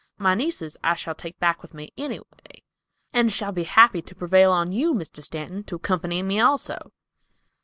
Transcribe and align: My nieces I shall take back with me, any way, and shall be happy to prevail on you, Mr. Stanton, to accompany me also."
My 0.17 0.33
nieces 0.33 0.77
I 0.83 0.95
shall 0.95 1.13
take 1.13 1.37
back 1.37 1.61
with 1.61 1.75
me, 1.75 1.89
any 1.95 2.17
way, 2.17 2.63
and 3.13 3.31
shall 3.31 3.51
be 3.51 3.65
happy 3.65 4.01
to 4.01 4.15
prevail 4.15 4.51
on 4.51 4.71
you, 4.71 4.95
Mr. 4.95 5.21
Stanton, 5.21 5.63
to 5.65 5.75
accompany 5.75 6.23
me 6.23 6.39
also." 6.39 6.91